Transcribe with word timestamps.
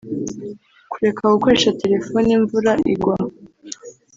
kureka 0.91 1.23
gukoresha 1.35 1.75
telefoni 1.81 2.29
imvura 2.37 2.71
igwa 2.93 3.15